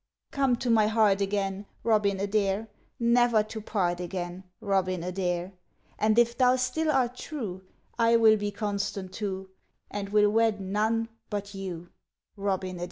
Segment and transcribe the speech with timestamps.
[0.31, 2.67] Come to my heart again, Robin Adair;
[2.99, 5.53] Never to part again, Robin Adair;
[5.99, 7.61] And if thou still art true,
[7.99, 9.51] I will be constant too,
[9.91, 11.89] And will wed none but you,
[12.35, 12.79] Robin Adair!